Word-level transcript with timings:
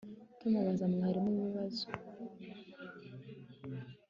Tom 0.39 0.51
abaza 0.61 0.85
mwarimu 0.93 1.29
ibibazo 1.37 1.85